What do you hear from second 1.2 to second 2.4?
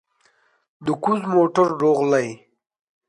موتر روغلى.